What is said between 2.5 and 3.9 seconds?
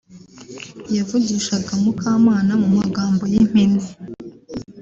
mu magambo y'impine